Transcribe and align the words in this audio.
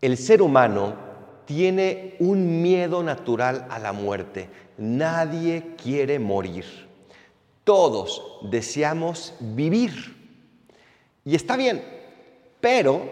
El 0.00 0.16
ser 0.16 0.40
humano 0.40 0.94
tiene 1.44 2.14
un 2.20 2.62
miedo 2.62 3.02
natural 3.02 3.66
a 3.68 3.78
la 3.78 3.92
muerte. 3.92 4.48
Nadie 4.78 5.74
quiere 5.82 6.18
morir. 6.18 6.64
Todos 7.64 8.38
deseamos 8.50 9.34
vivir. 9.40 10.16
Y 11.24 11.34
está 11.34 11.56
bien, 11.56 11.84
pero 12.60 13.10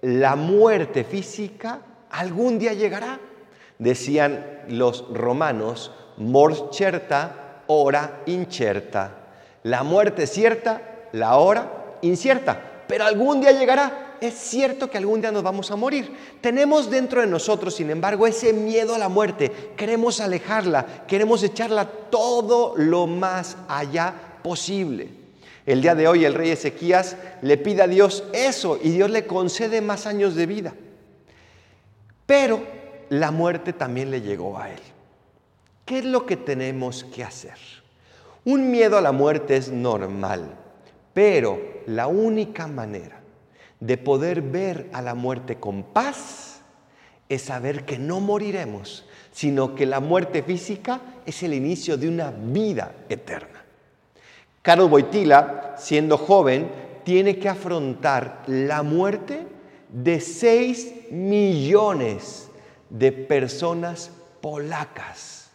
la 0.00 0.34
muerte 0.34 1.04
física 1.04 1.80
algún 2.10 2.58
día 2.58 2.72
llegará. 2.72 3.20
Decían 3.78 4.60
los 4.68 5.04
romanos, 5.12 5.92
mors 6.16 6.64
certa, 6.72 7.62
hora 7.66 8.22
incerta. 8.24 9.14
La 9.62 9.82
muerte 9.82 10.26
cierta, 10.26 10.80
la 11.12 11.36
hora 11.36 11.96
incierta, 12.00 12.84
pero 12.88 13.04
algún 13.04 13.40
día 13.40 13.52
llegará 13.52 14.07
es 14.20 14.34
cierto 14.34 14.90
que 14.90 14.98
algún 14.98 15.20
día 15.20 15.32
nos 15.32 15.42
vamos 15.42 15.70
a 15.70 15.76
morir. 15.76 16.12
Tenemos 16.40 16.90
dentro 16.90 17.20
de 17.20 17.26
nosotros, 17.26 17.74
sin 17.74 17.90
embargo, 17.90 18.26
ese 18.26 18.52
miedo 18.52 18.94
a 18.94 18.98
la 18.98 19.08
muerte. 19.08 19.50
Queremos 19.76 20.20
alejarla, 20.20 21.04
queremos 21.06 21.42
echarla 21.42 21.86
todo 21.86 22.74
lo 22.76 23.06
más 23.06 23.56
allá 23.68 24.14
posible. 24.42 25.08
El 25.66 25.82
día 25.82 25.94
de 25.94 26.08
hoy 26.08 26.24
el 26.24 26.34
rey 26.34 26.50
Ezequías 26.50 27.16
le 27.42 27.58
pide 27.58 27.82
a 27.82 27.86
Dios 27.86 28.24
eso 28.32 28.78
y 28.82 28.90
Dios 28.90 29.10
le 29.10 29.26
concede 29.26 29.80
más 29.80 30.06
años 30.06 30.34
de 30.34 30.46
vida. 30.46 30.74
Pero 32.24 32.62
la 33.10 33.30
muerte 33.30 33.72
también 33.72 34.10
le 34.10 34.22
llegó 34.22 34.58
a 34.58 34.70
él. 34.70 34.80
¿Qué 35.84 35.98
es 35.98 36.04
lo 36.04 36.26
que 36.26 36.36
tenemos 36.36 37.04
que 37.04 37.24
hacer? 37.24 37.56
Un 38.44 38.70
miedo 38.70 38.96
a 38.96 39.02
la 39.02 39.12
muerte 39.12 39.56
es 39.56 39.70
normal, 39.70 40.56
pero 41.12 41.60
la 41.86 42.06
única 42.06 42.66
manera 42.66 43.17
de 43.80 43.96
poder 43.96 44.42
ver 44.42 44.88
a 44.92 45.02
la 45.02 45.14
muerte 45.14 45.56
con 45.56 45.82
paz 45.82 46.60
es 47.28 47.42
saber 47.42 47.84
que 47.84 47.98
no 47.98 48.20
moriremos, 48.20 49.04
sino 49.32 49.74
que 49.74 49.86
la 49.86 50.00
muerte 50.00 50.42
física 50.42 51.00
es 51.26 51.42
el 51.42 51.54
inicio 51.54 51.96
de 51.96 52.08
una 52.08 52.30
vida 52.30 52.94
eterna. 53.08 53.64
Carlos 54.62 54.90
Boitila, 54.90 55.74
siendo 55.78 56.16
joven, 56.16 56.70
tiene 57.04 57.38
que 57.38 57.48
afrontar 57.48 58.42
la 58.46 58.82
muerte 58.82 59.46
de 59.90 60.20
6 60.20 61.10
millones 61.10 62.50
de 62.90 63.12
personas 63.12 64.10
polacas. 64.40 65.50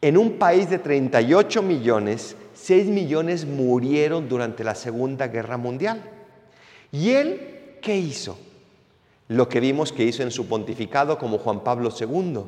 En 0.00 0.16
un 0.16 0.38
país 0.38 0.70
de 0.70 0.78
38 0.78 1.62
millones, 1.62 2.36
6 2.54 2.86
millones 2.86 3.46
murieron 3.46 4.28
durante 4.28 4.64
la 4.64 4.74
Segunda 4.74 5.28
Guerra 5.28 5.56
Mundial. 5.56 6.02
¿Y 6.92 7.10
él 7.10 7.78
qué 7.80 7.96
hizo? 7.96 8.38
Lo 9.28 9.48
que 9.48 9.60
vimos 9.60 9.92
que 9.92 10.04
hizo 10.04 10.22
en 10.22 10.30
su 10.30 10.46
pontificado 10.46 11.18
como 11.18 11.38
Juan 11.38 11.60
Pablo 11.60 11.90
II. 11.98 12.42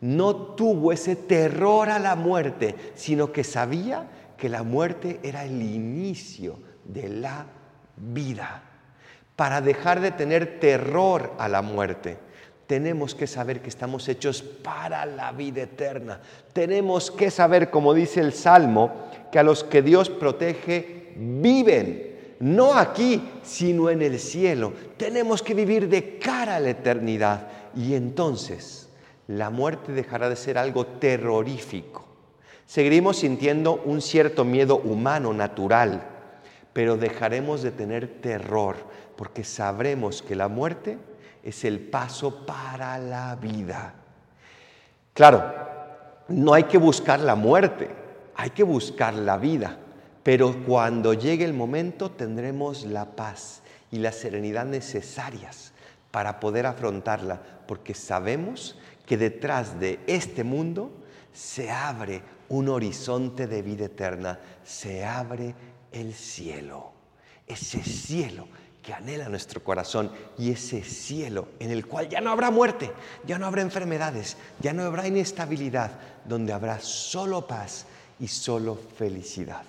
No 0.00 0.36
tuvo 0.36 0.92
ese 0.92 1.16
terror 1.16 1.88
a 1.88 1.98
la 1.98 2.16
muerte, 2.16 2.74
sino 2.94 3.32
que 3.32 3.44
sabía 3.44 4.06
que 4.36 4.48
la 4.48 4.62
muerte 4.62 5.20
era 5.22 5.44
el 5.44 5.62
inicio 5.62 6.58
de 6.84 7.08
la 7.08 7.46
vida. 7.96 8.62
Para 9.36 9.60
dejar 9.60 10.00
de 10.00 10.10
tener 10.10 10.60
terror 10.60 11.32
a 11.38 11.48
la 11.48 11.62
muerte, 11.62 12.18
tenemos 12.66 13.14
que 13.14 13.26
saber 13.26 13.60
que 13.60 13.68
estamos 13.68 14.08
hechos 14.08 14.42
para 14.42 15.06
la 15.06 15.32
vida 15.32 15.62
eterna. 15.62 16.20
Tenemos 16.52 17.10
que 17.10 17.30
saber, 17.30 17.70
como 17.70 17.94
dice 17.94 18.20
el 18.20 18.32
Salmo, 18.32 18.92
que 19.30 19.38
a 19.38 19.42
los 19.44 19.62
que 19.62 19.82
Dios 19.82 20.10
protege 20.10 21.12
viven 21.16 22.05
no 22.40 22.74
aquí, 22.74 23.22
sino 23.42 23.90
en 23.90 24.02
el 24.02 24.18
cielo. 24.18 24.72
Tenemos 24.96 25.42
que 25.42 25.54
vivir 25.54 25.88
de 25.88 26.18
cara 26.18 26.56
a 26.56 26.60
la 26.60 26.70
eternidad 26.70 27.48
y 27.74 27.94
entonces 27.94 28.88
la 29.28 29.50
muerte 29.50 29.92
dejará 29.92 30.28
de 30.28 30.36
ser 30.36 30.58
algo 30.58 30.86
terrorífico. 30.86 32.04
Seguiremos 32.66 33.18
sintiendo 33.18 33.80
un 33.84 34.02
cierto 34.02 34.44
miedo 34.44 34.76
humano, 34.76 35.32
natural, 35.32 36.02
pero 36.72 36.96
dejaremos 36.96 37.62
de 37.62 37.70
tener 37.70 38.20
terror 38.20 38.76
porque 39.16 39.44
sabremos 39.44 40.22
que 40.22 40.36
la 40.36 40.48
muerte 40.48 40.98
es 41.42 41.64
el 41.64 41.80
paso 41.80 42.44
para 42.44 42.98
la 42.98 43.36
vida. 43.36 43.94
Claro, 45.14 45.44
no 46.28 46.52
hay 46.52 46.64
que 46.64 46.76
buscar 46.76 47.20
la 47.20 47.34
muerte, 47.34 47.88
hay 48.34 48.50
que 48.50 48.62
buscar 48.62 49.14
la 49.14 49.38
vida. 49.38 49.78
Pero 50.26 50.64
cuando 50.64 51.14
llegue 51.14 51.44
el 51.44 51.54
momento 51.54 52.10
tendremos 52.10 52.84
la 52.84 53.14
paz 53.14 53.62
y 53.92 53.98
la 53.98 54.10
serenidad 54.10 54.66
necesarias 54.66 55.70
para 56.10 56.40
poder 56.40 56.66
afrontarla, 56.66 57.40
porque 57.68 57.94
sabemos 57.94 58.76
que 59.06 59.16
detrás 59.16 59.78
de 59.78 60.00
este 60.08 60.42
mundo 60.42 60.90
se 61.32 61.70
abre 61.70 62.22
un 62.48 62.68
horizonte 62.68 63.46
de 63.46 63.62
vida 63.62 63.84
eterna, 63.84 64.40
se 64.64 65.04
abre 65.04 65.54
el 65.92 66.12
cielo, 66.12 66.90
ese 67.46 67.84
cielo 67.84 68.48
que 68.82 68.94
anhela 68.94 69.28
nuestro 69.28 69.62
corazón 69.62 70.10
y 70.36 70.50
ese 70.50 70.82
cielo 70.82 71.50
en 71.60 71.70
el 71.70 71.86
cual 71.86 72.08
ya 72.08 72.20
no 72.20 72.32
habrá 72.32 72.50
muerte, 72.50 72.90
ya 73.28 73.38
no 73.38 73.46
habrá 73.46 73.62
enfermedades, 73.62 74.36
ya 74.58 74.72
no 74.72 74.82
habrá 74.82 75.06
inestabilidad, 75.06 75.92
donde 76.24 76.52
habrá 76.52 76.80
solo 76.80 77.46
paz 77.46 77.86
y 78.18 78.26
solo 78.26 78.74
felicidad. 78.74 79.62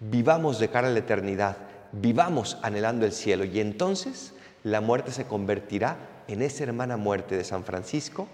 Vivamos 0.00 0.58
de 0.58 0.68
cara 0.68 0.88
a 0.88 0.90
la 0.90 1.00
eternidad, 1.00 1.56
vivamos 1.92 2.58
anhelando 2.62 3.04
el 3.04 3.12
cielo 3.12 3.44
y 3.44 3.60
entonces 3.60 4.32
la 4.62 4.80
muerte 4.80 5.10
se 5.12 5.26
convertirá 5.26 5.96
en 6.28 6.42
esa 6.42 6.64
hermana 6.64 6.96
muerte 6.96 7.36
de 7.36 7.44
San 7.44 7.64
Francisco 7.64 8.28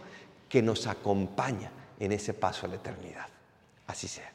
que 0.48 0.62
nos 0.62 0.86
acompaña 0.86 1.70
en 1.98 2.12
ese 2.12 2.34
paso 2.34 2.66
a 2.66 2.68
la 2.68 2.76
eternidad. 2.76 3.26
Así 3.86 4.08
sea. 4.08 4.30